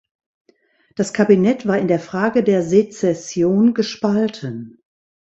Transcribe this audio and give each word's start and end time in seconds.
Das 0.95 1.13
Kabinett 1.13 1.67
war 1.67 1.77
in 1.77 1.87
der 1.87 1.99
Frage 1.99 2.43
der 2.43 2.63
Sezession 2.63 3.75
gespalten. 3.75 4.81